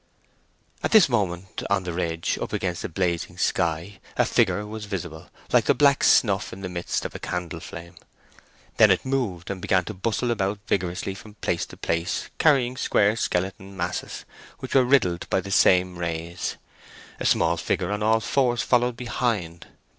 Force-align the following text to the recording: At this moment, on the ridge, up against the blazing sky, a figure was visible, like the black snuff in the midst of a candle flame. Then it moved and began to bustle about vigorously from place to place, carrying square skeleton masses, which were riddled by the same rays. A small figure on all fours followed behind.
At 0.81 0.93
this 0.93 1.07
moment, 1.07 1.61
on 1.69 1.83
the 1.83 1.93
ridge, 1.93 2.39
up 2.41 2.53
against 2.53 2.81
the 2.81 2.89
blazing 2.89 3.37
sky, 3.37 3.99
a 4.17 4.25
figure 4.25 4.65
was 4.65 4.85
visible, 4.85 5.29
like 5.53 5.65
the 5.65 5.75
black 5.75 6.03
snuff 6.03 6.51
in 6.51 6.61
the 6.61 6.69
midst 6.69 7.05
of 7.05 7.13
a 7.13 7.19
candle 7.19 7.59
flame. 7.59 7.93
Then 8.77 8.89
it 8.89 9.05
moved 9.05 9.51
and 9.51 9.61
began 9.61 9.85
to 9.85 9.93
bustle 9.93 10.31
about 10.31 10.57
vigorously 10.65 11.13
from 11.13 11.35
place 11.35 11.67
to 11.67 11.77
place, 11.77 12.31
carrying 12.39 12.77
square 12.77 13.15
skeleton 13.15 13.77
masses, 13.77 14.25
which 14.57 14.73
were 14.73 14.83
riddled 14.85 15.29
by 15.29 15.39
the 15.39 15.51
same 15.51 15.99
rays. 15.99 16.57
A 17.19 17.23
small 17.27 17.55
figure 17.55 17.91
on 17.91 18.01
all 18.01 18.21
fours 18.21 18.63
followed 18.63 18.97
behind. 18.97 19.67